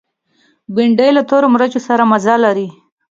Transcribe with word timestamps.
بېنډۍ 0.73 1.09
له 1.17 1.21
تور 1.29 1.43
مرچ 1.53 1.73
سره 1.87 2.03
مزه 2.11 2.35
لري 2.45 2.67